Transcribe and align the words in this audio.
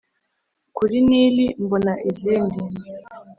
Kuri 0.77 0.97
nili 1.07 1.45
mbona 1.63 1.93
izindi 2.09 2.61